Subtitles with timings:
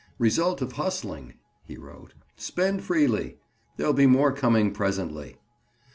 [0.17, 2.15] "Result of hustling," he wrote.
[2.35, 3.37] "Spend freely.
[3.77, 5.37] There'll be more coming presently."